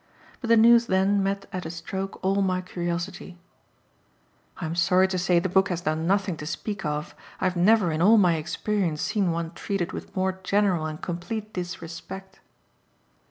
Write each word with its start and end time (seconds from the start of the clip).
But 0.39 0.47
the 0.47 0.57
news 0.57 0.87
then 0.87 1.21
met 1.21 1.45
at 1.53 1.63
a 1.63 1.69
stroke 1.69 2.17
all 2.23 2.41
my 2.41 2.59
curiosity: 2.61 3.37
"I'm 4.57 4.73
sorry 4.73 5.07
to 5.07 5.19
say 5.19 5.37
the 5.37 5.47
book 5.47 5.69
has 5.69 5.81
done 5.81 6.07
nothing 6.07 6.37
to 6.37 6.45
speak 6.47 6.83
of; 6.83 7.13
I've 7.39 7.55
never 7.55 7.91
in 7.91 8.01
all 8.01 8.17
my 8.17 8.33
experience 8.37 9.03
seen 9.03 9.31
one 9.31 9.51
treated 9.51 9.91
with 9.93 10.15
more 10.15 10.39
general 10.43 10.87
and 10.87 10.99
complete 10.99 11.53
disrespect." 11.53 12.39